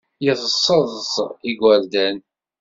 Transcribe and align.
Yesseḍs 0.25 1.11
igerdan. 1.49 2.17